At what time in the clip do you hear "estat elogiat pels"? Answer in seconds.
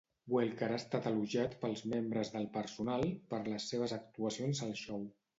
0.79-1.83